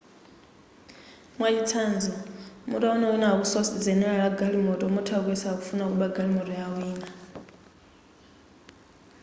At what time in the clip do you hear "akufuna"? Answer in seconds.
5.51-5.83